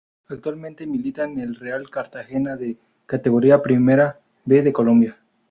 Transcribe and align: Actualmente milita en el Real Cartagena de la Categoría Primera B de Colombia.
Actualmente 0.29 0.87
milita 0.87 1.25
en 1.25 1.37
el 1.37 1.53
Real 1.53 1.87
Cartagena 1.91 2.55
de 2.57 2.69
la 2.69 2.73
Categoría 3.05 3.61
Primera 3.61 4.19
B 4.45 4.63
de 4.63 4.73
Colombia. 4.73 5.19